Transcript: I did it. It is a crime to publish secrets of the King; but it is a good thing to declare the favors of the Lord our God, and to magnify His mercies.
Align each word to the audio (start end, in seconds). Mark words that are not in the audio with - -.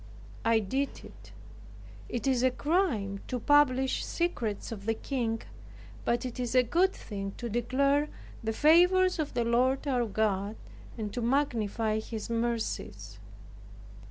I 0.43 0.57
did 0.57 1.05
it. 1.05 1.31
It 2.09 2.25
is 2.25 2.41
a 2.41 2.49
crime 2.49 3.19
to 3.27 3.39
publish 3.39 4.03
secrets 4.03 4.71
of 4.71 4.87
the 4.87 4.95
King; 4.95 5.43
but 6.05 6.25
it 6.25 6.39
is 6.39 6.55
a 6.55 6.63
good 6.63 6.91
thing 6.91 7.33
to 7.37 7.47
declare 7.47 8.09
the 8.43 8.51
favors 8.51 9.19
of 9.19 9.35
the 9.35 9.45
Lord 9.45 9.85
our 9.87 10.07
God, 10.07 10.55
and 10.97 11.13
to 11.13 11.21
magnify 11.21 11.99
His 11.99 12.31
mercies. 12.31 13.19